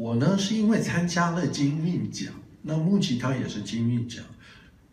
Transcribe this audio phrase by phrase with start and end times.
[0.00, 4.24] 我呢是因为参加了金韵奖，那木吉他也是金韵奖，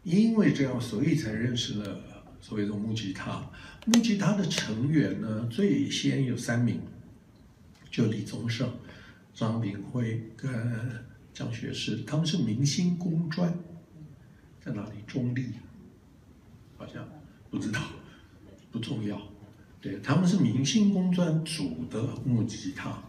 [0.03, 1.97] 因为这样，所以才认识了
[2.41, 3.49] 所谓的木吉他。
[3.85, 6.81] 木吉他的成员呢，最先有三名，
[7.89, 8.69] 就李宗盛、
[9.33, 10.51] 张炳辉跟
[11.33, 13.57] 蒋学士，他们是明星工专，
[14.59, 14.95] 在哪里？
[15.07, 15.53] 中立，
[16.75, 17.07] 好像
[17.49, 17.79] 不知道，
[18.73, 19.17] 不重要。
[19.79, 23.01] 对，他们是明星工专组的木吉他。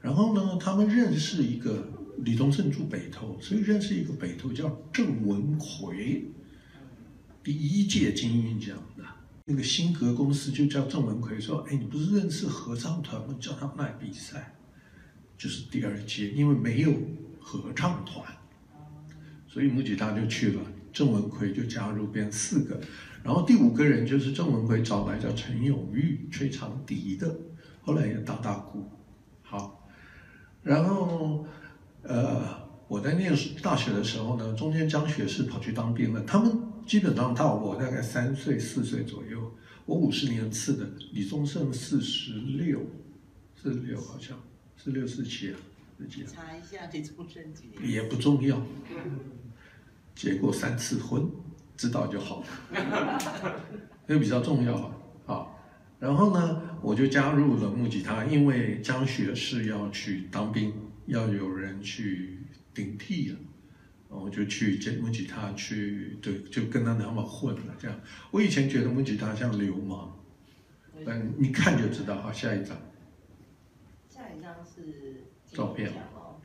[0.00, 1.88] 然后呢，他们认识一个
[2.18, 6.24] 李宗盛住北投，所以认识一个北投叫郑文奎，
[7.42, 9.04] 第一届金韵奖的
[9.44, 13.36] 那个新格公司就叫郑文奎说：“哎，你不是认识合唱团吗？
[13.40, 14.54] 叫他们来比赛。”
[15.38, 16.92] 就是第二届，因为没有
[17.40, 18.24] 合唱团，
[19.46, 20.62] 所以木吉他就去了，
[20.92, 22.80] 郑文奎就加入，变四个。
[23.22, 27.38] 然后第五个人就是郑文奎找来叫陈永玉，吹长笛的，
[27.82, 28.88] 后来也打打鼓。
[29.42, 29.77] 好。
[30.68, 31.46] 然后，
[32.02, 32.44] 呃，
[32.88, 33.32] 我在念
[33.62, 36.22] 大学的时候呢，中间张学士跑去当兵了。
[36.24, 36.54] 他们
[36.86, 39.50] 基本上到我大概三岁四岁左右，
[39.86, 42.80] 我五十年次的，李宗盛四十六，
[43.56, 44.38] 四十六好像，
[44.76, 45.56] 四六四七啊，
[45.96, 46.26] 四几啊？
[46.30, 47.90] 查一下这出生几年？
[47.90, 48.60] 也不重要，
[50.14, 51.26] 结过三次婚，
[51.78, 52.42] 知道就好
[52.74, 53.56] 了，
[54.06, 54.90] 这个比较重要啊。
[55.24, 55.57] 好。
[56.00, 60.72] 然后呢，我就加入了木吉他，因为江雪是要去当兵，
[61.06, 62.38] 要有人去
[62.72, 63.38] 顶替了，
[64.06, 67.74] 我就去接木吉他去，对，就跟他那么混了。
[67.76, 70.16] 这样，我以前觉得木吉他像流氓，
[71.04, 72.22] 但你看就知道。
[72.22, 72.76] 好，下一张。
[74.08, 75.92] 下一张是照片，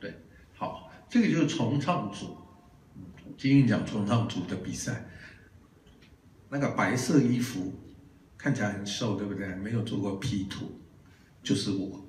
[0.00, 0.12] 对，
[0.56, 2.36] 好，这个就是重唱组，
[3.38, 5.06] 金韵奖重唱组的比赛，
[6.48, 7.72] 那个白色衣服。
[8.44, 9.54] 看起来很瘦，对不对？
[9.54, 10.70] 没有做过 P 图，
[11.42, 12.04] 就是我，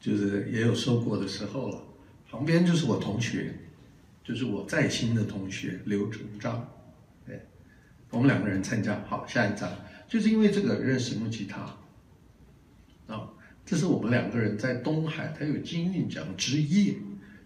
[0.00, 1.82] 就是也有瘦过的时候了。
[2.30, 3.54] 旁边就是我同学，
[4.24, 6.66] 就是我在新的同学刘成章，
[7.26, 7.46] 对，
[8.08, 9.04] 我们两个人参加。
[9.06, 9.70] 好，下一张，
[10.08, 11.60] 就是因为这个认识木吉他，
[13.06, 13.28] 啊，
[13.66, 16.94] 这是我们两个人在东海，他有金韵奖之夜，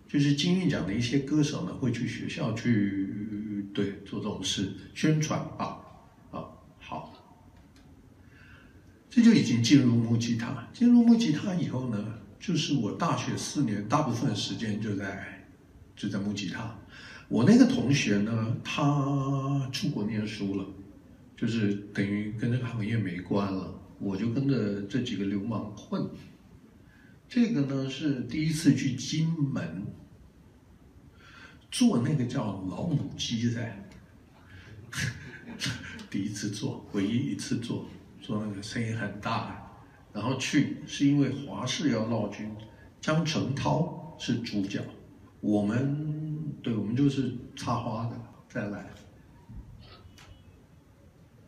[0.06, 3.12] 就是金韵奖的一些歌手呢会去学校去，
[3.74, 5.79] 对，做这种事宣传啊。
[9.10, 10.68] 这就已经进入木吉他。
[10.72, 15.44] 进入木吉他以后呢，就是我大学四年大部分时间就在
[15.96, 16.74] 就在木吉他。
[17.28, 20.66] 我那个同学呢，他出国念书了，
[21.36, 23.74] 就是等于跟这个行业没关了。
[23.98, 26.08] 我就跟着这几个流氓混。
[27.28, 29.86] 这个呢是第一次去金门，
[31.70, 33.86] 坐那个叫老母鸡在，
[36.08, 37.86] 第一次坐，唯一一次坐。
[38.20, 39.70] 说那个声音很大，
[40.12, 42.54] 然后去是因为华视要闹军，
[43.00, 44.80] 张成涛是主角，
[45.40, 48.90] 我们对，我们就是插花的，再来，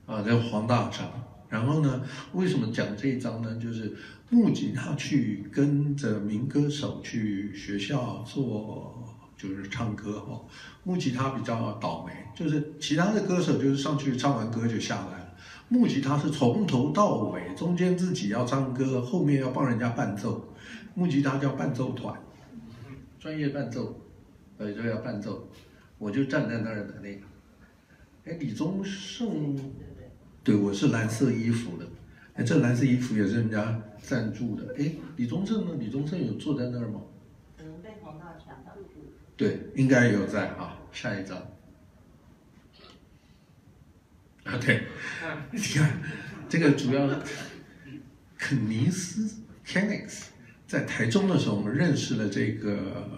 [0.06, 1.09] 啊，这黄大肠。
[1.49, 3.55] 然后呢，为什么讲这一章呢？
[3.56, 3.94] 就是
[4.31, 9.05] 木吉他去跟着民歌手去学校做，
[9.37, 10.47] 就是唱歌哦。
[10.82, 15.22] 木吉他比较倒霉，就是其他的歌手就是上去唱完歌就下来。
[15.72, 20.53] 木吉他是从头到尾，中间自己要唱歌，后面要帮人家伴奏。
[20.93, 22.15] 木吉他叫伴奏团，
[23.19, 23.99] 专业伴奏，
[24.59, 25.49] 所以就要伴奏。
[25.97, 27.22] 我就站在那儿的那个。
[28.27, 29.59] 哎，李宗盛，
[30.44, 31.87] 对，我是蓝色衣服的。
[32.34, 34.75] 哎，这蓝色衣服也是人家赞助的。
[34.78, 35.71] 哎，李宗盛呢？
[35.78, 37.00] 李宗盛有坐在那儿吗？
[39.38, 40.78] 对，应该有在啊。
[40.93, 41.43] 下一张。
[44.45, 44.83] 啊，对，
[45.53, 46.01] 你看，
[46.49, 47.09] 这个主要
[48.37, 50.25] 肯尼斯 Kenix
[50.67, 53.09] 在台中的时候，我们认识了这个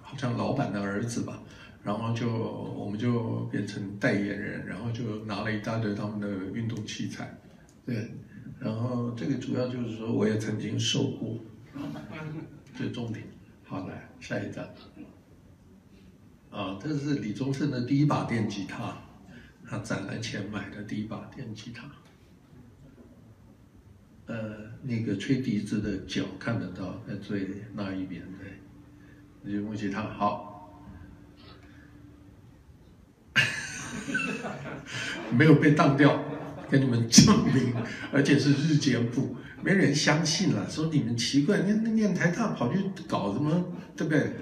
[0.00, 1.42] 好像老板的儿子吧，
[1.84, 7.38] 然后就我们就变成代言人，然后就拿了一大堆他们的运动器材，
[7.84, 8.10] 对，
[8.58, 11.36] 然后这个主要就是说我也曾经受过，
[12.78, 13.26] 这重点。
[13.64, 14.64] 好，来下一张，
[16.50, 18.96] 啊，这是李宗盛的第一把电吉他。
[19.70, 21.88] 他攒来钱买的第一把电吉他，
[24.26, 28.38] 呃，那个吹笛子的脚看得到，在最那一边的，
[29.42, 30.82] 那就木吉他好，
[35.30, 36.20] 没有被当掉，
[36.68, 37.72] 跟你们证明，
[38.12, 44.32] 而且是日间部，没人相信了，说你们奇怪，那那念台大跑去搞什么，对不对？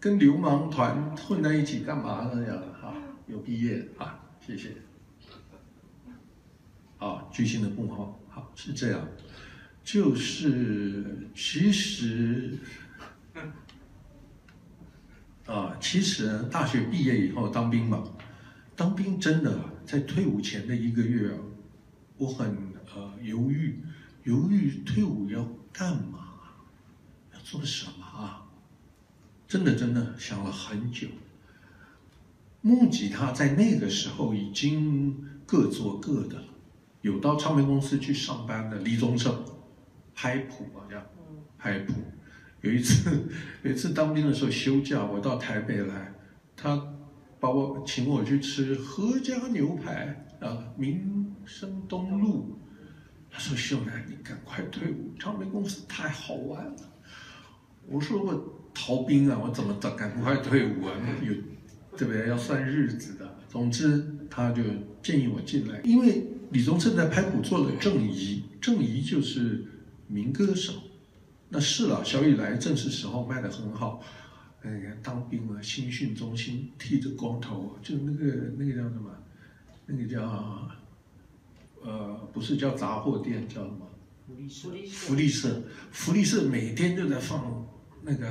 [0.00, 2.44] 跟流氓团混在一起干嘛呢？
[2.44, 2.92] 呀，哈，
[3.28, 4.22] 有毕业啊。
[4.46, 4.74] 谢谢。
[6.98, 9.08] 啊，巨星的问号，好，是这样，
[9.82, 12.58] 就是其实
[15.46, 18.04] 啊其实大学毕业以后当兵嘛，
[18.76, 21.34] 当兵真的在退伍前的一个月，
[22.18, 22.56] 我很
[22.94, 23.78] 呃犹豫，
[24.24, 26.38] 犹豫退伍要干嘛，
[27.32, 28.46] 要做什么啊？
[29.48, 31.08] 真的真的想了很久。
[32.66, 36.44] 木吉他在那个时候已经各做各的了，
[37.02, 39.44] 有到唱片公司去上班的李宗盛，
[40.14, 40.88] 拍谱啊
[41.58, 41.92] 拍谱。
[42.62, 43.28] 有一次，
[43.62, 46.14] 有一次当兵的时候休假，我到台北来，
[46.56, 46.82] 他
[47.38, 52.58] 把我请我去吃何家牛排啊，民生东路。
[53.30, 56.76] 他说：“秀男，你赶快退伍，唱片公司太好玩了。”
[57.86, 60.94] 我说：“我逃兵啊，我怎么赶赶快退伍啊？
[61.20, 61.34] 有
[61.96, 62.28] 对不对？
[62.28, 64.62] 要算日子的。”总之，他就
[65.02, 69.64] 建议我进来，因为李宗盛在拍谱做了郑怡，郑怡就是
[70.08, 70.72] 民歌手。
[71.48, 74.02] 那是了，小雨来正是时候卖得很好。
[74.62, 78.24] 哎呀，当兵啊，新训中心剃着光头，就那个
[78.58, 79.14] 那个叫什么？
[79.86, 80.68] 那个叫
[81.82, 83.86] 呃，不是叫杂货店，叫什么？
[84.26, 84.68] 福利社。
[84.90, 85.62] 福利社，
[85.92, 87.64] 福利社每天就在放
[88.02, 88.26] 那个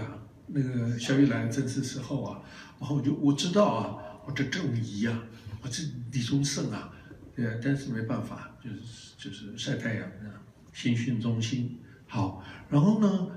[0.48, 2.42] 那个小雨来正式时候啊。
[2.80, 3.96] 然后我就我知道啊，
[4.26, 5.24] 我这郑怡啊，
[5.62, 6.92] 我这李宗盛啊，
[7.36, 10.44] 对，但是没办法，就是就是晒太阳啊，
[10.74, 11.80] 新训中心。
[12.08, 13.30] 好，然后呢，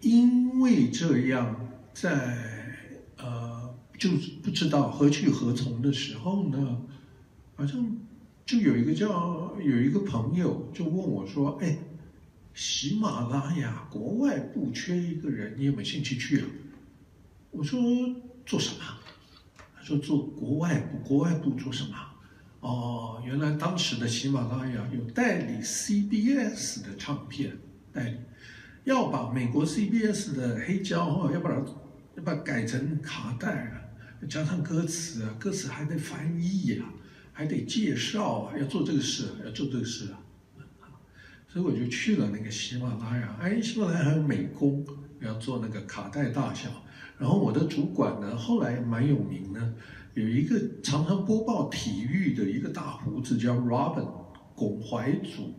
[0.00, 2.76] 因为这样在，
[3.16, 4.10] 呃，就
[4.42, 6.82] 不知道何去何从的时候呢，
[7.56, 7.96] 好像
[8.44, 11.78] 就有一个叫有一个朋友就问我说：“哎，
[12.58, 16.46] 喜马拉雅国外不缺一个人，你有没有兴趣去啊？”
[17.52, 17.80] 我说
[18.44, 18.80] ：“做什么？”
[19.76, 21.90] 他说：“做国外部，国外部做什么？”
[22.58, 27.56] 哦，原来当时的喜马拉雅有代理 CBS 的唱片。
[27.92, 28.16] 代理，
[28.82, 31.64] 要把美国 CBS 的黑胶哈，要把它
[32.16, 33.80] 要把它改成卡带啊，
[34.28, 36.90] 加上歌词啊，歌词还得翻译呀、啊，
[37.32, 40.18] 还得介绍啊，要做这个事，要做这个事啊，
[41.48, 44.86] 所以我就去了那个喜马拉雅，哎，喜马拉雅还有美工
[45.20, 46.68] 要做那个卡带大小，
[47.18, 49.74] 然后我的主管呢，后来蛮有名的，
[50.12, 54.06] 有一个常常播报体育的一个大胡子叫 Robin
[54.54, 55.54] 龚怀祖。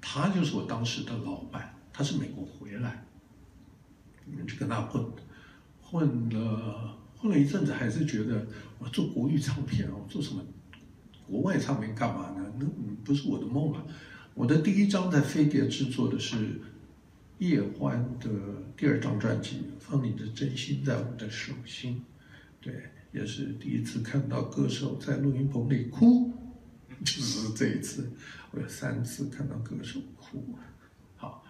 [0.00, 3.04] 他就是我当时的老板，他是美国回来，
[4.46, 5.04] 就跟他混，
[5.80, 8.46] 混了混了一阵子，还是觉得
[8.78, 10.40] 我做国语唱片，我做什么
[11.26, 12.46] 国外唱片干嘛呢？
[12.56, 12.64] 那
[13.02, 13.84] 不是我的梦啊！
[14.36, 16.60] 我的第一张在飞碟制作的是
[17.38, 18.28] 叶欢的
[18.76, 21.94] 第二张专辑《放你的真心在我的手心》，
[22.60, 22.74] 对，
[23.12, 26.30] 也是第一次看到歌手在录音棚里哭。
[27.02, 28.10] 就是这一次，
[28.50, 30.54] 我有三次看到歌手哭。
[31.16, 31.42] 好，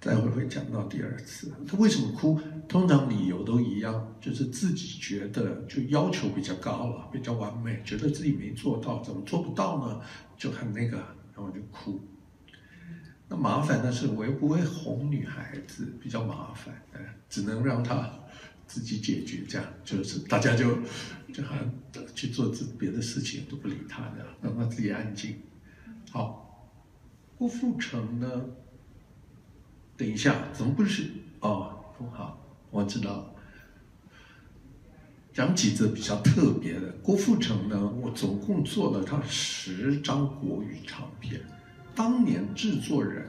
[0.00, 2.40] 待会会讲到第二次，他为什么哭？
[2.66, 10.00] 通常理由都一样，就是自己觉得就要求比较高了，比较完美，觉得自己没做到，怎么做不到呢？
[10.38, 10.96] 就很那个，
[11.34, 12.00] 然后就哭。
[13.32, 16.74] 那麻烦的是，我又不会哄女孩子，比较麻烦，
[17.30, 18.10] 只能让她
[18.66, 20.76] 自己解决，这样就是大家就。
[21.32, 21.64] 就好像
[22.14, 25.34] 去做自别的事情都不理他的，让他自己安静。
[26.10, 26.68] 好，
[27.38, 28.44] 郭富城呢？
[29.96, 31.10] 等一下，怎么不是？
[31.40, 32.38] 哦，不好，
[32.70, 33.34] 我知道。
[35.32, 41.40] 讲几则比较特别的，郭富城呢，我总共做了他十张国语唱片，
[41.94, 43.26] 当年制作人。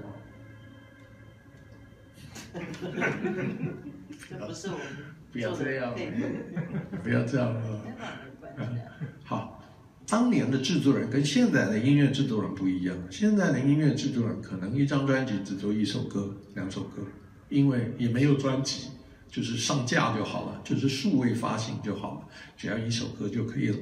[4.29, 5.13] 这不是我们。
[5.31, 5.95] 不要这样，
[7.01, 7.81] 不要这样了！
[9.23, 9.63] 好，
[10.05, 12.95] 当年的制作人跟现在的音乐制作人不一样。
[13.09, 17.01] 现在的音乐制作人可能一张专辑只做一首歌、两首歌，
[17.49, 18.89] 因为也没有专辑，
[19.27, 23.77] 就是上架就好了，就是数位发行就好了，只要一首歌就可以了。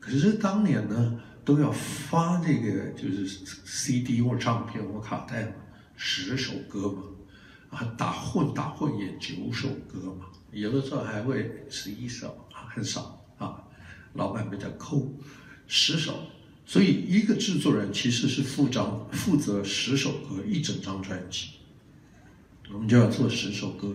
[0.00, 3.26] 可是当年呢，都要发这个就是
[3.64, 5.52] CD 或唱片或卡带嘛，
[5.96, 7.02] 十首歌嘛，
[7.70, 10.26] 啊，打混打混也九首歌嘛。
[10.52, 13.62] 有的时候还会十一首啊，很少啊，
[14.14, 15.12] 老板比较抠，
[15.66, 16.14] 十首，
[16.64, 21.50] 所以一个制作人其实是负责负责十首歌一整张专辑，
[22.72, 23.94] 我们就要做十首歌。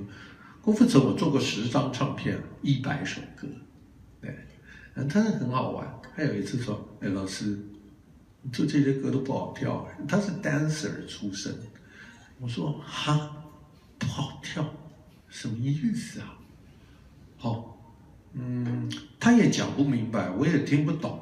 [0.61, 3.47] 郭富城我做过十张唱片，一百首歌，
[5.07, 5.87] 真的很好玩。
[6.15, 7.57] 还有一次说，哎，老师，
[8.41, 11.53] 你做这些歌都不好跳，他是 dancer 出身，
[12.39, 13.45] 我说哈，
[13.97, 14.65] 不好跳，
[15.29, 16.37] 什么意思啊？
[17.37, 17.79] 好，
[18.33, 21.19] 嗯，他也讲不明白，我也听不懂。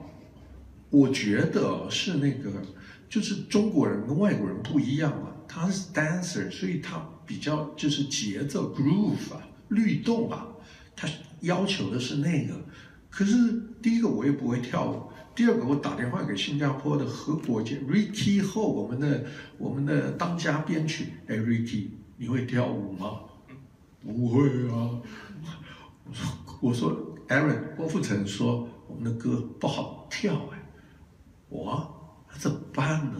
[0.90, 2.52] 我觉得是那个，
[3.08, 5.36] 就是中国人跟外国人不一样啊。
[5.48, 10.48] 他是 dancer，所以他比较就是节奏 groove 啊，律动啊，
[10.96, 11.08] 他
[11.42, 12.56] 要求的是那个。
[13.10, 15.04] 可是第一个我也不会跳舞，
[15.36, 19.26] 第二个我打电话给新加坡的何国杰 Ricky Ho，我们的
[19.58, 23.22] 我们的当家编曲，哎 Ricky，你会跳舞吗？
[24.02, 25.02] 不会啊。
[26.06, 30.60] 我说我说 Aaron，郭富城说我们的歌不好跳哎，
[31.50, 33.20] 我那怎么办呢？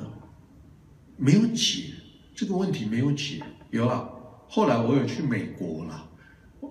[1.18, 1.94] 没有解
[2.36, 3.42] 这个问题没有解，
[3.72, 4.14] 有了。
[4.48, 6.10] 后来我有去美国了，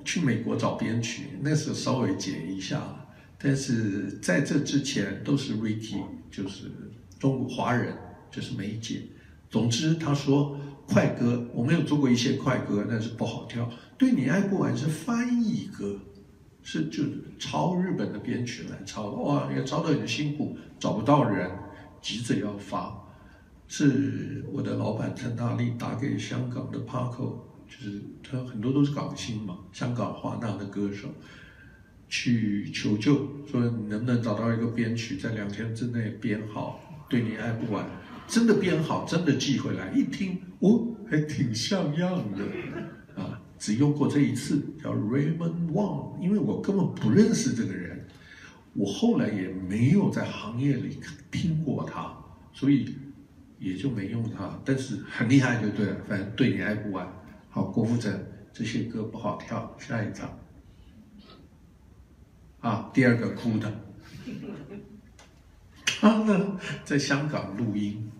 [0.04, 2.95] 去美国找编曲，那时候稍微解一下。
[3.38, 6.70] 但是在这之前都是 Ricky，就是
[7.18, 7.96] 中国华人，
[8.30, 9.02] 就是没解。
[9.50, 13.70] 总之他说快歌，我们有做过一些快歌，但是不好跳。
[13.98, 15.98] 对你爱不完是翻译歌，
[16.62, 17.02] 是就
[17.38, 21.50] 抄日本的编曲来抄的，哇，也抄得很辛苦，找不到人，
[22.00, 23.02] 急着要发。
[23.68, 27.38] 是我的老板陈大力打给香港的 Paco，
[27.68, 31.08] 就是他很多都是港星嘛，香港华纳的歌手，
[32.16, 36.80] 去求救，说你能不能找到一个编曲，在两天之内编好，
[37.10, 37.84] 对你爱不完，
[38.26, 48.06] 真的编好，真的寄回来，一听哦，还挺像样的，啊，只用过这一次，叫 Raymond Wong，因为我根本不认识这个人，
[48.72, 50.98] 我后来也没有在行业里
[51.30, 52.16] 听过他，
[52.54, 52.94] 所以。
[53.58, 57.10] 也就没用他，但是很厉害就对了，反正对你爱不完。
[57.48, 58.12] 好，郭富城
[58.52, 60.28] 这些歌不好跳，下一张。
[62.60, 63.72] 啊，第二个哭的，
[65.84, 68.10] 他呢在香港录音，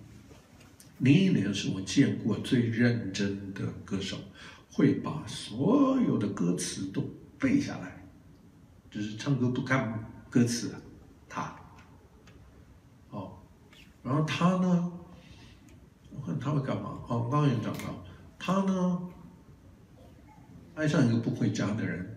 [0.99, 4.17] 那一年是我见过最认真的歌手，
[4.71, 7.03] 会把所有的歌词都
[7.39, 8.07] 背下来，
[8.91, 10.81] 就是唱歌不看歌词的
[11.29, 11.55] 他。
[13.11, 13.39] 哦，
[14.03, 14.93] 然后他呢？
[16.11, 16.99] 我看他会干嘛？
[17.09, 18.05] 哦，刚刚也讲到，
[18.39, 19.03] 他呢，
[20.75, 22.16] 爱上一个不回家的人。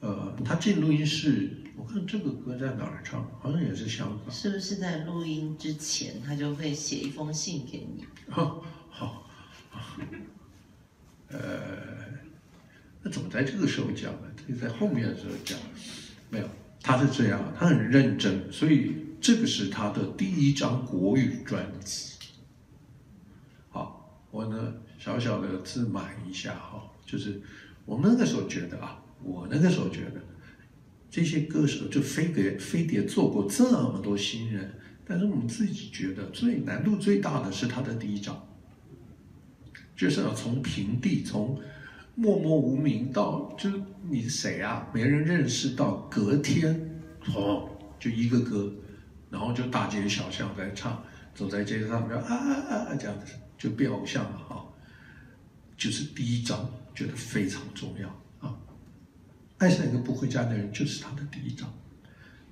[0.00, 3.28] 呃，他进录音室，我看这个歌在哪儿唱？
[3.40, 4.32] 好像也是香港。
[4.32, 8.04] 是不是在录音之前，他就会写一封信给你？
[8.30, 9.26] 好，好，
[11.28, 11.38] 呃，
[13.02, 14.28] 那怎么在这个时候讲呢？
[14.36, 15.58] 可以在后面的时候讲。
[16.30, 16.48] 没有，
[16.80, 22.14] 他是这样，他很认真，所以这个是他的第一张国语专辑。
[23.70, 27.40] 好我呢，小小的自满一下哈，就是
[27.84, 30.20] 我们那个时候觉得啊，我那个时候觉得
[31.10, 34.72] 这些歌手就飞碟飞碟做过这么多新人，
[35.04, 38.46] 但是我们自己觉得最难度最大的是他的第一张，
[39.96, 41.60] 就是要从平地从
[42.14, 43.70] 默默无名到就
[44.08, 47.00] 你谁啊，没人认识到隔天
[47.34, 48.72] 哦就一个歌，
[49.30, 51.02] 然后就大街小巷在唱，
[51.34, 53.32] 走在街上就啊啊啊这样子。
[53.58, 54.64] 就变偶像了哈，
[55.76, 58.08] 就是第一张觉得非常重要。
[59.58, 61.72] 爱上一个不回家的人就是他的第一张，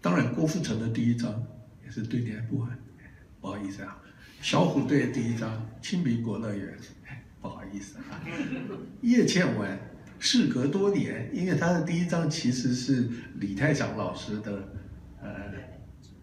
[0.00, 1.42] 当然郭富城的第一张
[1.84, 2.78] 也是对你爱不完，
[3.40, 4.02] 不好意思啊。
[4.40, 6.76] 小虎队的第一张《青苹果乐园》，
[7.40, 8.20] 不好意思啊。
[9.02, 9.78] 叶倩文
[10.18, 14.68] 事隔多年，因为他的第一章其实是李泰祥老师的
[15.20, 15.52] 呃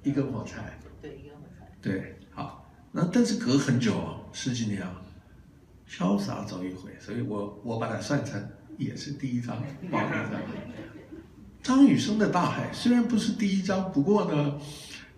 [0.03, 4.19] 一根火柴，对一根火柴，对好，那但是隔很久哦。
[4.33, 5.01] 十几年啊，
[5.87, 8.41] 潇洒走一回，所以我我把它算成
[8.77, 10.35] 也是第一张，不好意思。
[11.61, 14.59] 张雨生的大海虽然不是第一张，不过呢，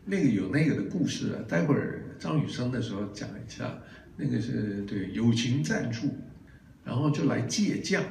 [0.06, 1.42] 那个有那个的故事啊。
[1.48, 3.76] 待会儿张雨生的时候讲一下，
[4.16, 6.16] 那个是对友情赞助，
[6.84, 8.04] 然后就来借将，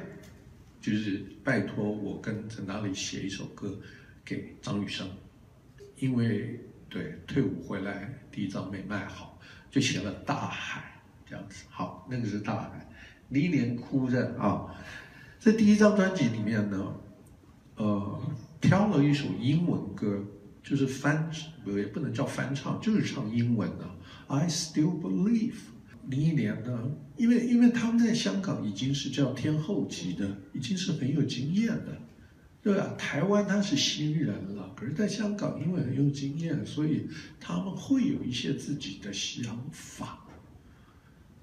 [0.81, 3.79] 就是拜托我跟陈大力写一首歌
[4.25, 5.07] 给张雨生，
[5.97, 6.59] 因为
[6.89, 9.39] 对退伍回来第一张没卖好，
[9.71, 10.91] 就写了大海。
[11.27, 12.87] 这样子好，那个是大海，
[13.29, 14.75] 你一脸哭着啊。
[15.45, 16.91] 在第一张专辑里面呢，
[17.75, 18.19] 呃，
[18.59, 20.25] 挑了一首英文歌，
[20.63, 21.29] 就是翻，
[21.67, 23.87] 也不能叫翻唱，就是唱英文的。
[24.25, 25.53] I still believe。
[26.07, 31.95] 零一年呢，因为因为他们在香港已经是叫天后级的，已经是很有经验的，
[32.63, 32.95] 对吧？
[32.97, 37.07] 台湾他是新人了，可是在香港因为很有经验，所以
[37.39, 40.25] 他们会有一些自己的想法。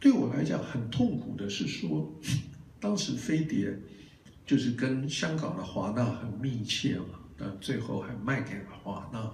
[0.00, 2.12] 对我来讲很痛苦的是说，
[2.82, 3.78] 当时飞碟
[4.44, 9.32] 就是跟香港的华纳很密切嘛，那最后还卖给了华纳，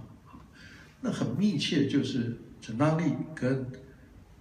[1.00, 3.66] 那很密切就是陈大力跟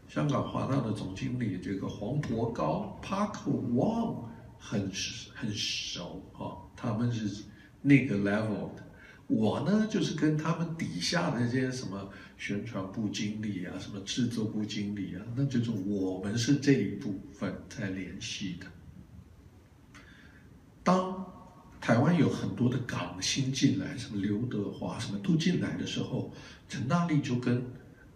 [0.10, 4.26] 香港华纳的总经理这个黄伯高 Paco Wong
[4.60, 4.92] 很
[5.34, 7.46] 很熟啊，他们是
[7.82, 8.84] 那个 level 的。
[9.28, 18.66] 我呢，就是跟他们底下的这些什么宣传部经理啊，什么制作部经理啊，那就是我们是这一部分在联系的。
[20.82, 21.26] 当
[21.82, 26.32] 台湾有很多的港星进来，什么刘德华什么都进来的时候，
[26.68, 27.64] 陈大力就跟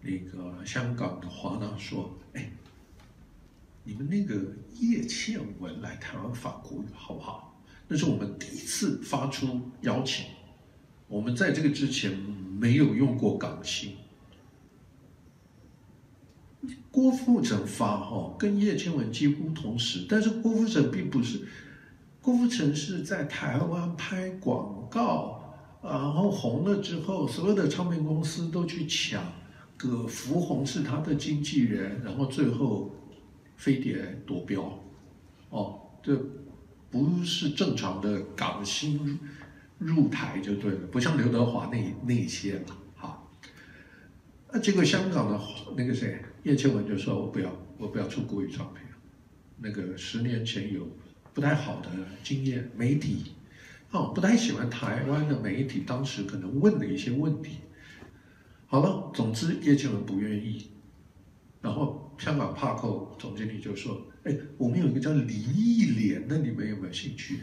[0.01, 2.51] 那个香港的华纳说：“哎，
[3.83, 4.35] 你们那个
[4.79, 7.61] 叶倩文来台湾访国语好不好？
[7.87, 10.25] 那是我们第一次发出邀请，
[11.07, 12.17] 我们在这个之前
[12.59, 13.95] 没有用过港星。”
[16.91, 21.47] 郭富城发哈，跟叶倩文几乎同时，但是郭富城并不是。
[22.21, 29.23] 郭富城是在台湾拍广告，然后红了之后，所有的唱片公司都去抢。
[29.75, 32.95] 葛福鸿是他的经纪人，然后最后
[33.57, 34.79] 飞碟夺标。
[35.49, 36.15] 哦，这
[36.91, 39.19] 不是正常的港星
[39.79, 42.65] 入台就对了，不像刘德华那那些了。
[42.95, 43.31] 好，
[44.51, 45.41] 那结果香港的
[45.75, 48.85] 那个谁叶倩文就说：“我不要，我不要出国语唱片。”
[49.57, 50.87] 那个十年前有。
[51.33, 51.89] 不太好的
[52.23, 53.33] 经验，媒体
[53.91, 57.57] 哦，不太喜欢台湾的媒体，当时可能问的一些问题。
[58.67, 60.69] 好了，总之叶倩文不愿意，
[61.61, 67.39] 然后香港帕克总经理就说：“哎，我们有一个叫李忆莲的，你们有没有兴趣？”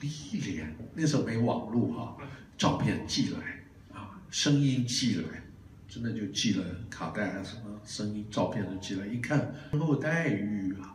[0.00, 2.16] 李忆莲那时候没网络哈，
[2.56, 5.42] 照片寄来啊，声音寄来，
[5.88, 10.93] 真的就寄了卡带啊什么，声音照片都寄来，一看后待遇啊。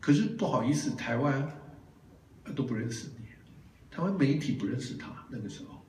[0.00, 1.48] 可是不好意思，台湾
[2.54, 3.26] 都不认识你，
[3.90, 5.84] 台湾媒体不认识他那个时候，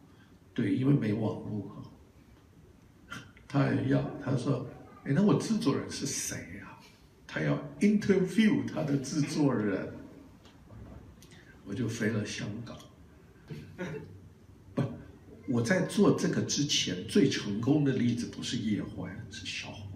[0.54, 1.84] 对，因为没网络。
[3.48, 4.68] 他也要他说，
[5.04, 6.78] 哎，那我制作人是谁呀？
[7.26, 9.94] 他要 interview 他的制作人，
[11.66, 12.78] 我就飞了香港。
[14.74, 14.84] 不，
[15.48, 19.87] 我在做这个之前最成功的例子不是叶欢，是小虎。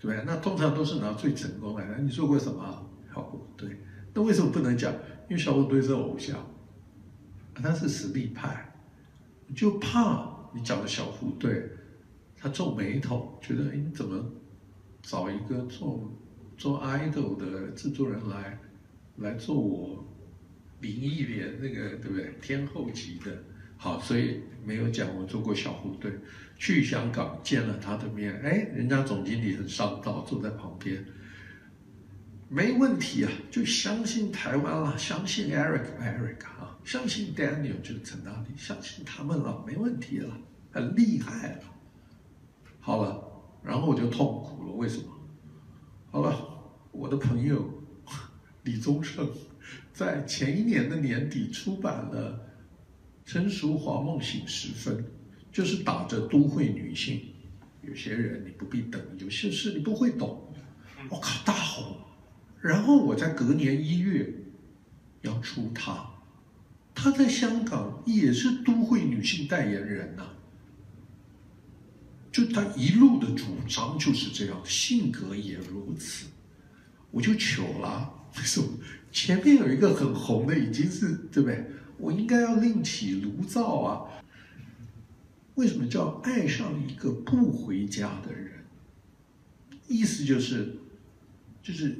[0.00, 1.98] 对，那通常都是拿最成功的。
[1.98, 2.86] 你做过什么？
[3.14, 3.76] 小虎队。
[4.14, 4.92] 那为什么不能讲？
[5.28, 6.44] 因为小虎队是偶像，
[7.54, 8.72] 他是实力派，
[9.54, 11.70] 就怕你讲的小虎队，
[12.36, 14.24] 他皱眉头，觉得哎，你怎么
[15.02, 16.10] 找一个做
[16.56, 18.58] 做 idol 的制作人来
[19.18, 20.04] 来做我
[20.80, 22.34] 林忆莲那个对不对？
[22.40, 23.30] 天后级的。
[23.76, 26.12] 好，所以没有讲我做过小虎队，
[26.56, 31.04] 去香港见了他的面，哎，人家总经理很上道，坐在旁边，
[32.48, 40.36] 没问题啊，就相信台湾了，相信 Eric Eric 啊，相信 Daniel 就是陈大力，相信他们了，没问题了，
[40.70, 41.62] 很厉害了。
[42.80, 43.22] 好了，
[43.62, 45.04] 然后我就痛苦了，为什么？
[46.10, 46.36] 好了，
[46.92, 47.68] 我的朋友
[48.64, 49.28] 李宗盛
[49.92, 52.46] 在前一年的年底出版了。
[53.32, 55.04] 陈淑樺梦醒时分，
[55.52, 57.20] 就是打着都会女性。
[57.80, 60.52] 有些人你不必等，有些事你不会懂。
[61.08, 61.96] 我靠，大红！
[62.60, 64.34] 然后我在隔年一月
[65.22, 66.04] 要出他，
[66.92, 70.26] 他在香港也是都会女性代言人呐、
[72.32, 76.26] 就他一路的主张就是这样，性格也如此。
[77.12, 78.66] 我就糗了，为什么？
[79.12, 81.64] 前面有一个很红的，已经是对不对？
[82.00, 84.08] 我应该要另起炉灶啊！
[85.56, 88.64] 为什么叫爱上一个不回家的人？
[89.86, 90.76] 意思就是，
[91.62, 91.96] 就是，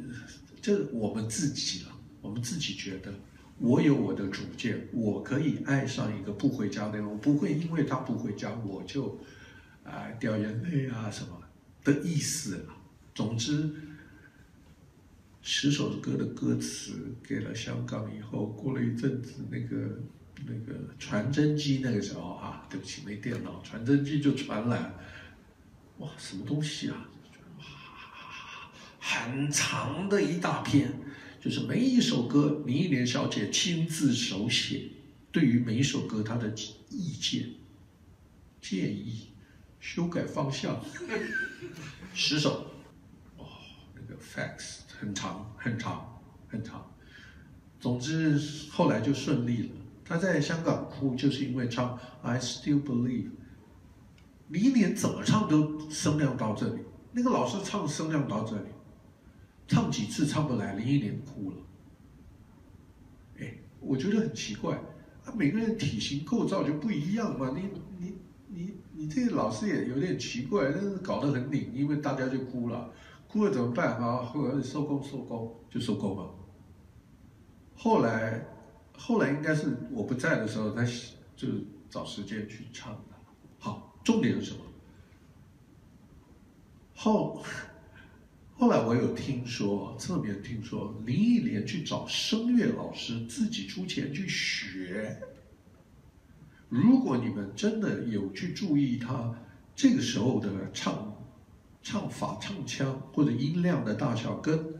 [0.62, 1.92] 这我们自己了。
[2.22, 3.12] 我们自己觉得，
[3.58, 9.18] 我有我的主见，我可以爱上一个不回家的人，我不会因为他不回家，我就
[9.84, 11.40] 啊、掉眼泪啊什么
[11.84, 12.74] 的意思了。
[13.14, 13.70] 总之。
[15.42, 19.98] 十首歌的歌词给了香港以后，过了一阵子，那个
[20.46, 24.92] 那个传真机那个时候啊，对不起，没电脑，传真机就传来，
[25.98, 27.08] 哇，什么东西啊？
[27.58, 27.64] 哇，
[28.98, 30.92] 很长的一大篇，
[31.40, 34.88] 就是每一首歌，林忆莲小姐亲自手写，
[35.32, 36.54] 对于每一首歌她的
[36.90, 37.48] 意见、
[38.60, 39.30] 建议、
[39.80, 40.84] 修改方向，
[42.12, 42.70] 十首，
[43.38, 43.46] 哦，
[43.94, 44.80] 那个 fax。
[45.00, 46.84] 很长很长很长，
[47.80, 48.38] 总之
[48.70, 49.68] 后来就顺利了。
[50.04, 53.28] 他在香港哭，就是因为唱《I Still Believe》。
[54.48, 56.82] 林忆莲怎么唱都声量到这里，
[57.12, 58.68] 那个老师唱声量到这里，
[59.66, 61.56] 唱几次唱不来，林忆莲哭了。
[63.38, 64.74] 哎，我觉得很奇怪，
[65.24, 67.54] 啊，每个人体型构造就不一样嘛。
[67.56, 72.92] 你你你你这个老师也有点奇怪，但是搞得很拧，因为大家就哭了。
[73.30, 74.16] 哭了怎么办啊？
[74.22, 76.34] 后来收工收工就收工了。
[77.76, 78.44] 后来，
[78.96, 80.84] 后来应该是我不在的时候，他
[81.36, 81.46] 就
[81.88, 83.16] 找时间去唱的。
[83.60, 84.58] 好，重点是什么？
[86.96, 87.40] 后
[88.56, 95.22] 后来我有听说，侧面听说林忆莲去找声乐老师，自己出钱去学。
[96.68, 99.32] 如果你们真的有去注意他
[99.76, 101.09] 这个时候的唱
[101.82, 104.74] 唱法、唱腔或者音量的大小，跟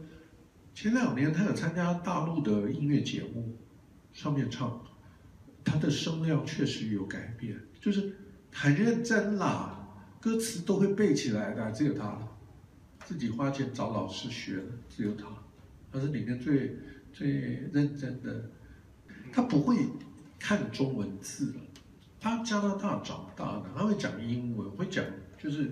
[0.73, 3.57] 前两年他有参加大陆的音乐节目
[4.13, 4.81] 上面唱，
[5.63, 8.15] 他的声量确实有改变，就是
[8.51, 9.87] 很认真啦，
[10.19, 12.17] 歌词都会背起来的，只有他。
[13.03, 15.25] 自己花钱找老师学的，只有他，
[15.91, 16.77] 他是里面最
[17.11, 17.29] 最
[17.73, 18.49] 认真的。
[19.33, 19.75] 他不会
[20.39, 21.53] 看中文字，
[22.19, 25.03] 他加拿大长大的，他会讲英文，会讲
[25.37, 25.71] 就是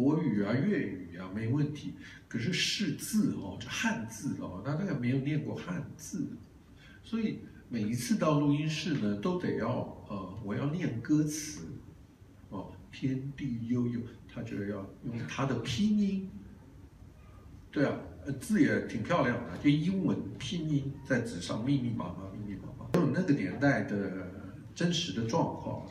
[0.00, 1.92] 国语啊、粤语啊，没问题。
[2.26, 6.26] 可是识字哦，这汉字哦，他大概没有念过汉字，
[7.04, 9.68] 所以每一次到录音室呢，都得要
[10.08, 11.66] 呃，我要念歌词
[12.48, 16.30] 哦，天地悠悠，他就要用他的拼音。
[17.70, 18.00] 对啊，
[18.40, 22.88] 字也挺漂亮的，就英文拼音在纸上密密麻麻、密密麻麻。
[22.94, 25.86] 就那个年代的真实的状况，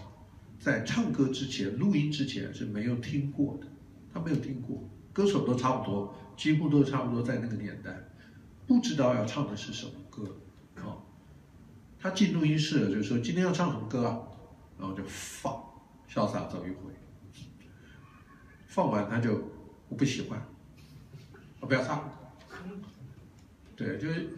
[0.60, 3.68] 在唱歌之前、录音之前是没有听过的，
[4.14, 7.96] 他没有听过，歌手都差不多，几乎都差不多在那个年代，
[8.68, 10.24] 不知道要唱的是什么歌。
[10.84, 11.02] 哦，
[12.00, 14.20] 他进录音室了，就说今天要唱什么歌啊，
[14.80, 15.54] 然后就放，
[16.10, 16.94] 潇洒走一回，
[18.68, 19.42] 放完他就
[19.90, 20.42] 我不喜欢。
[21.62, 22.10] 我不要唱，
[23.76, 24.30] 对，就是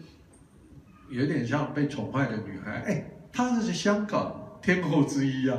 [1.08, 2.82] 有点像被宠坏的女孩。
[2.82, 5.56] 哎，她那是香港天后之一啊，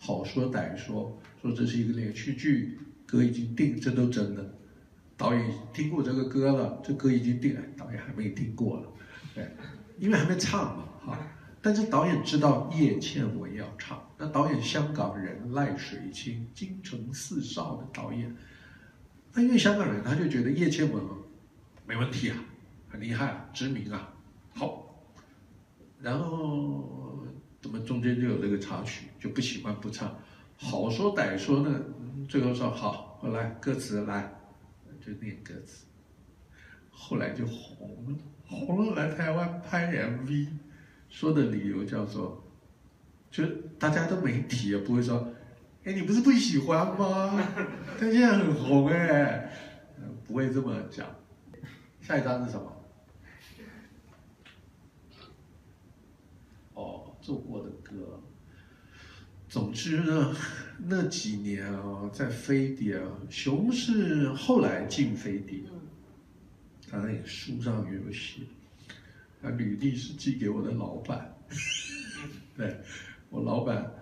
[0.00, 4.54] 好说歹说，说这是一个连续剧，歌已经定，这都真的。
[5.16, 8.86] 导演听过这个歌了，这歌已经定了，导演还没听过了，
[9.34, 9.46] 对，
[9.98, 11.18] 因为还没唱嘛，哈。
[11.60, 18.34] 但是导演知道叶倩文要唱，那导演香港人赖水清，京城四少的导演。
[19.34, 21.02] 那因为香港人，他就觉得叶倩文
[21.86, 22.36] 没问题啊，
[22.88, 24.14] 很厉害啊，知名啊，
[24.54, 24.86] 好。
[26.00, 27.26] 然后
[27.60, 30.16] 怎么中间就有这个插曲，就不喜欢不唱，
[30.62, 31.80] 好说歹说呢，
[32.28, 34.30] 最后说好，我来歌词来，
[35.00, 35.86] 就念歌词。
[36.90, 40.48] 后来就红了，红了来台湾拍 MV，
[41.08, 42.44] 说的理由叫做，
[43.30, 43.46] 就
[43.78, 45.32] 大家都没提啊，不会说。
[45.84, 47.42] 哎，你不是不喜欢吗？
[47.98, 49.50] 他现在很红哎，
[50.26, 51.06] 不会这么讲。
[52.02, 52.84] 下一张是什么？
[56.74, 58.22] 哦，做过的歌。
[59.50, 60.36] 总之呢，
[60.78, 65.58] 那几年啊，在飞碟啊，熊是后来进飞碟，
[66.88, 68.42] 他那个书上有写，
[69.42, 71.36] 他履历是寄给我的老板，
[72.56, 72.76] 对，
[73.28, 73.92] 我老板。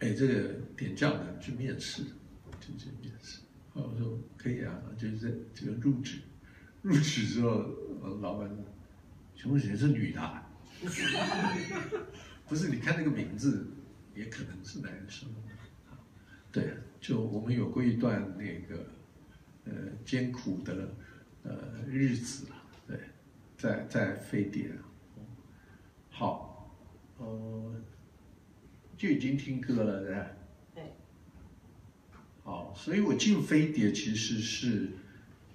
[0.00, 2.02] 哎，这个点将的去面试，
[2.60, 3.38] 就去面试。
[3.72, 6.18] 我说可以啊，就是这这个入职，
[6.82, 7.64] 入职之后，
[8.20, 8.56] 老板说
[9.36, 10.42] ：“熊姐是女的。”
[12.48, 13.66] 不是，你看那个名字，
[14.14, 15.28] 也可能是男生。
[16.52, 18.86] 对，就我们有过一段那个
[19.64, 19.72] 呃
[20.04, 20.94] 艰苦的
[21.42, 22.46] 呃日子。
[22.86, 22.98] 对，
[23.56, 24.70] 在在飞碟。
[26.08, 26.76] 好，
[27.18, 27.74] 呃。
[28.96, 30.14] 就已经听歌了，对？
[30.74, 30.92] 对。
[32.44, 34.90] 好，所以我进飞碟其实是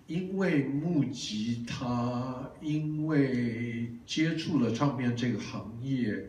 [0.08, 6.28] 因为木吉他，因为接触了唱片这个行业，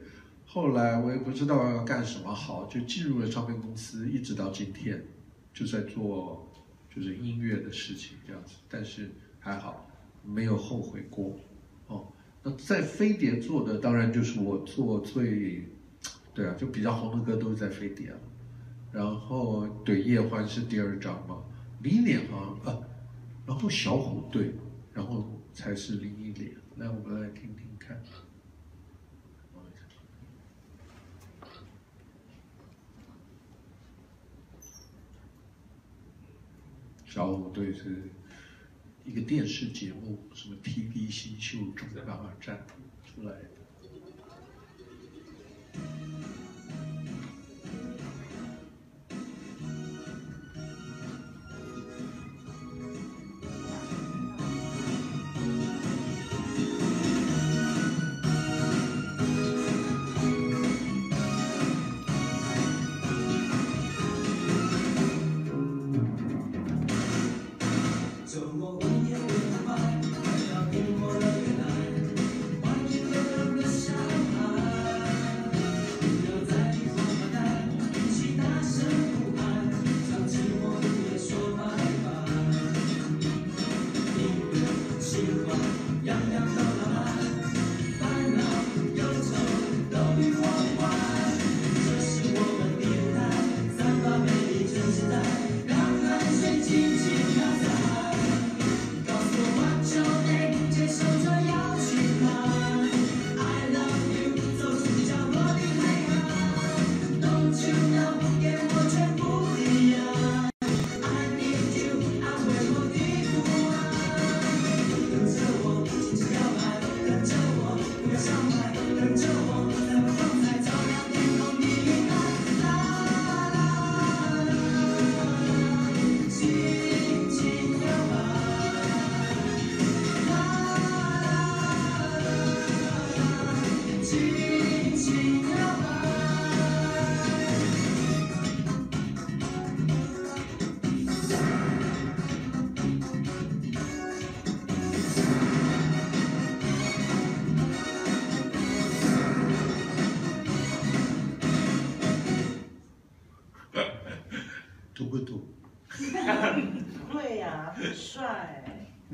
[0.57, 5.05] 后来我也不知道要干什么好，就进入了唱片公司，一直到今天，
[5.53, 6.51] 就在做
[6.89, 8.55] 就是音乐的事情这样子。
[8.67, 9.87] 但是还好，
[10.25, 11.39] 没有后悔过。
[11.89, 12.11] 哦，
[12.43, 15.69] 那在飞碟做的，当然就是我做最。
[16.33, 18.11] 对啊，就比较红的歌都是在飞碟，
[18.93, 21.45] 然后对叶欢是第二张嘛，
[21.83, 22.81] 林忆莲好像啊，
[23.47, 24.55] 然后小虎队，
[24.95, 26.51] 然后才是林忆莲。
[26.77, 28.01] 来，我们来听听看。
[37.17, 38.11] 小虎队是
[39.03, 42.63] 一个电视节目，什么 TV 新秀中港站
[43.07, 43.49] 出来的。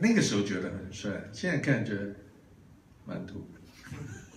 [0.02, 1.96] 那个时候觉得很帅，现在看觉
[3.06, 3.46] 蛮土。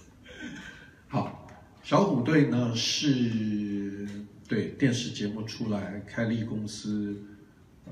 [1.10, 1.47] 好，
[1.82, 4.08] 小虎队呢是
[4.47, 7.19] 对电视节目出来，开立公司，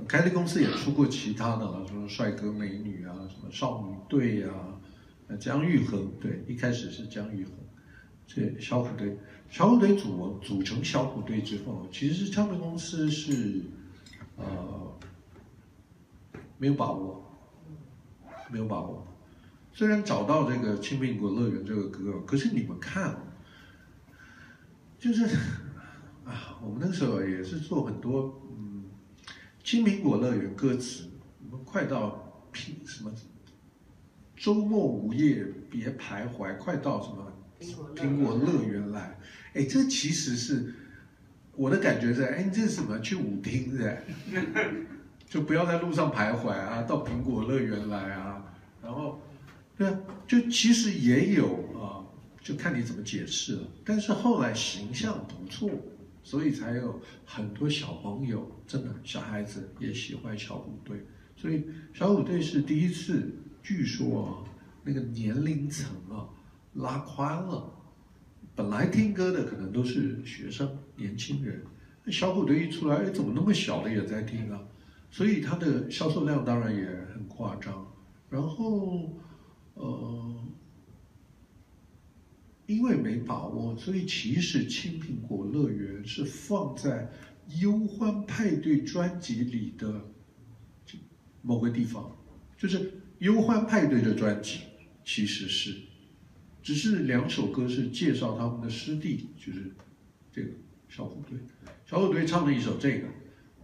[0.08, 4.80] 开立公司也出过其他的了，什么帅哥美女啊，什么少女队啊，
[5.40, 7.54] 姜育恒对，一开始是姜育恒，
[8.28, 9.18] 这小虎队，
[9.50, 13.64] 小虎队组组成小虎队之后，其实唱片公司是
[14.36, 14.96] 呃
[16.60, 17.23] 没有把握。
[18.54, 19.04] 没有把握，
[19.72, 23.18] 虽然找到这个《青苹果乐园》这个歌，可是你们看，
[25.00, 25.26] 就是
[26.24, 28.84] 啊，我们那时候也是做很多嗯，
[29.63, 31.10] 《青苹果乐园》歌词，
[31.66, 33.12] 快到苹什么，
[34.36, 37.34] 周末午夜别徘徊，快到什么
[37.96, 39.18] 苹果乐园来，
[39.56, 40.76] 哎，这其实是
[41.56, 43.00] 我的感觉在，哎，这是什么？
[43.00, 44.04] 去舞厅在。
[45.34, 48.33] 就不要在路上徘徊啊，到苹果乐园来啊，
[48.84, 49.19] 然后，
[49.78, 51.48] 对啊，就其实也有
[51.80, 52.04] 啊，
[52.41, 53.62] 就看你怎么解释了。
[53.86, 55.69] 但是后来形象不错，
[56.22, 60.98] 所以才有很多小朋友，真的小孩子也喜欢小虎队。
[61.38, 64.30] 所以小虎队是第一次，据说啊，
[64.84, 66.28] 那个年龄层啊
[66.74, 67.72] 拉宽了，
[68.54, 71.63] 本来听歌的可能都是学生、年轻人，
[72.12, 74.60] 小虎队一出来，哎，怎么那么小的也在听啊？
[75.10, 77.86] 所以它的销售量当然也很夸张，
[78.34, 79.13] 然后，
[79.76, 80.36] 呃，
[82.65, 87.12] 因为没把握，所以其实《青苹果乐园》是放在
[87.62, 90.02] 《忧欢派对》专辑里的
[91.43, 92.12] 某个地方，
[92.58, 92.80] 就是
[93.19, 94.62] 《忧欢派对》的专辑，
[95.06, 95.80] 其实是，
[96.63, 99.72] 只是两首歌是介绍他们的师弟，就是
[100.32, 100.50] 这个
[100.89, 101.38] 小虎队，
[101.86, 103.08] 小虎队唱了一首这个。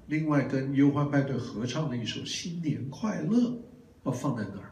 [0.06, 3.50] 另外跟忧欢派对合唱的一首《新年快乐》，
[4.10, 4.72] 要放在那儿，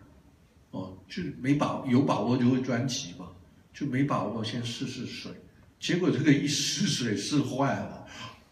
[0.71, 3.29] 哦，就没把有把握就会专辑嘛，
[3.71, 5.31] 就没把握先试试水，
[5.79, 8.05] 结果这个一试水试坏了，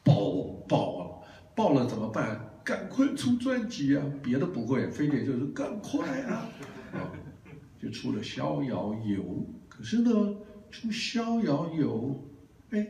[0.04, 2.52] 爆爆了，爆了怎么办？
[2.64, 4.04] 赶快出专辑啊！
[4.24, 6.50] 别的不会，非得就是赶快啊，
[6.94, 7.12] 啊，
[7.80, 9.24] 就出了《逍遥游》。
[9.70, 10.12] 可是呢，
[10.72, 12.20] 出《逍遥游》，
[12.76, 12.88] 哎，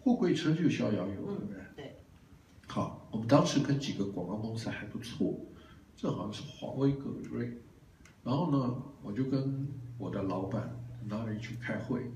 [0.00, 1.96] 货柜车就《逍遥游》，对不对？
[2.66, 5.32] 好，我们当时跟几个广告公司还不错，
[5.96, 7.58] 这好像是华为格瑞，
[8.24, 10.74] 然后呢，我就跟我的老板
[11.06, 12.10] 那里去开会。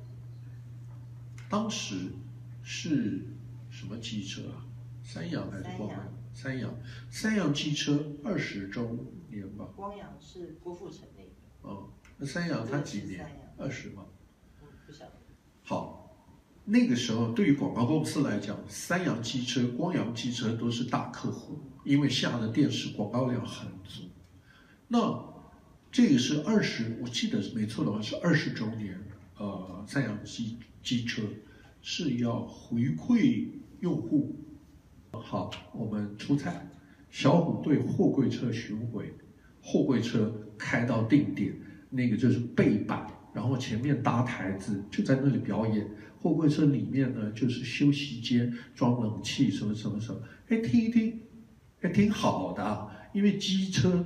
[1.48, 2.12] 当时
[2.62, 3.26] 是
[3.70, 4.66] 什么机车啊？
[5.04, 6.00] 三洋还是光阳？
[6.34, 6.74] 三洋，
[7.10, 8.96] 三洋机车二十周
[9.30, 9.68] 年吧。
[9.76, 11.30] 光阳是郭富城那个。
[11.62, 13.24] 哦，那三洋他几年？
[13.56, 14.04] 二十吗？
[14.86, 15.12] 不晓得。
[15.62, 16.02] 好。
[16.68, 24.02] 那个时候，对于广告公司来讲，三洋机车、光洋机车都是大客户，因为下的电视广告量很足。
[24.88, 25.24] 那
[25.90, 28.98] 这个是二十，我记得没错的话是二十周年，
[29.38, 31.22] 呃，三阳机机车
[31.80, 33.46] 是要回馈
[33.80, 34.36] 用户。
[35.12, 36.68] 好，我们出彩，
[37.08, 39.14] 小虎队货柜车巡回，
[39.62, 41.54] 货柜车开到定点，
[41.88, 45.88] 那个就是背板，然后前面搭台子，就在那里表演。
[46.18, 51.20] 货柜车里面呢，就是休息间装冷气，什么什么什么，哎，听一听，
[51.86, 52.90] 还挺好的。
[53.12, 54.04] 因为机车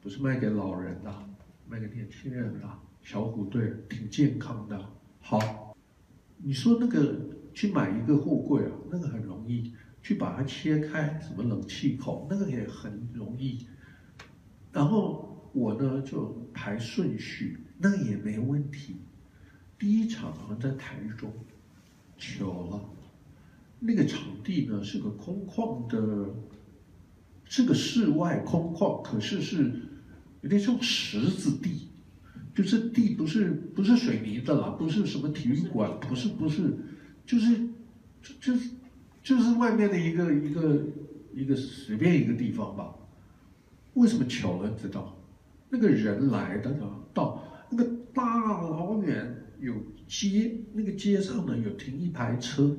[0.00, 1.12] 不是卖给老人的，
[1.68, 2.60] 卖给年轻人的。
[3.02, 4.92] 小虎队挺健康的。
[5.20, 5.76] 好，
[6.38, 7.16] 你说那个
[7.52, 13.66] 去买一个货柜啊，那个很容易，去把它切开，什么冷气口，那个也很容易。
[14.72, 18.96] 然后我呢就排顺序，那也没问题。
[19.78, 21.32] 第一场好像在台中。
[22.18, 22.80] 巧了，
[23.78, 26.34] 那个场地呢是个空旷的，
[27.46, 29.72] 是个室外空旷，可是是
[30.42, 31.88] 有点像石子地，
[32.54, 36.76] 就是地不是不是水泥的啦，不是什么体育馆，不是不是，
[37.24, 37.56] 就是
[38.22, 38.70] 就就是
[39.22, 40.82] 就是外面的一个一个
[41.34, 42.94] 一个随便一个地方吧。
[43.94, 44.70] 为什么巧了？
[44.70, 45.16] 知道，
[45.70, 49.72] 那个人来的呢，到那个大老远有。
[50.08, 52.76] 街，那个街上呢有停一排车，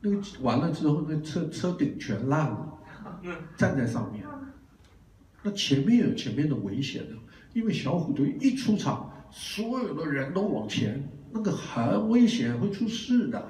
[0.00, 2.73] 那个完了之后，那车车顶全烂了，
[3.56, 4.24] 站在上面。
[5.42, 7.16] 那前面有前面的危险呢，
[7.52, 13.46] 因为小虎队一出场，所有的人都往前，那个很危险，会出事的。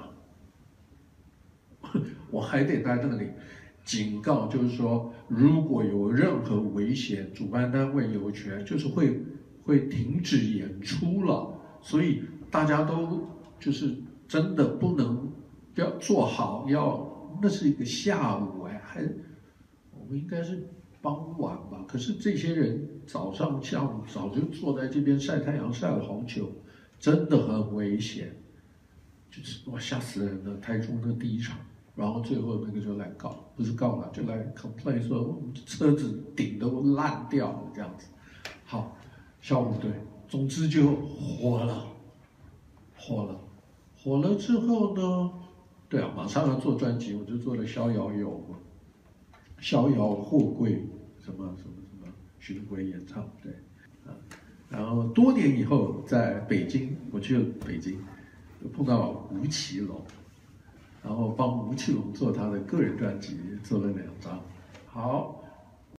[2.30, 3.28] 我还得在那里
[3.84, 9.22] 警告，就是说，如果有任何危险，主办单位有权，就是会
[9.62, 11.54] 会停止演出了。
[11.80, 13.28] 所以大家都
[13.60, 13.94] 就是
[14.26, 15.30] 真的不能
[15.76, 19.08] 要做好，要那是一个下午哎，还
[20.04, 20.68] 我们应该是
[21.00, 21.84] 傍晚吧。
[21.88, 26.50] 可是这些人早上下午早就坐在这边晒太阳晒了好久，
[26.98, 28.36] 真的很危险，
[29.30, 30.56] 就是哇吓死人了！
[30.60, 31.56] 台中的第一场。
[31.96, 38.08] 然后最后那个就来告，不是告了，就来 complain 说我们车子顶都烂掉了这样子。
[38.64, 38.96] 好，
[39.40, 39.92] 小虎队，
[40.26, 41.86] 总之就火了，
[42.96, 43.40] 火了，
[43.96, 45.30] 火了之后呢，
[45.88, 48.28] 对啊，马上要做专辑，我就做了《逍遥游》，
[49.64, 50.72] 《逍遥货柜》
[51.24, 53.50] 什么什么什么巡回演唱，对，
[54.06, 54.12] 啊，
[54.68, 57.98] 然后多年以后在北京，我去了北京，
[58.62, 59.98] 就碰到吴奇隆。
[61.02, 64.38] 然后帮吴奇隆做他的个人专辑，做了两张。
[64.86, 65.42] 好，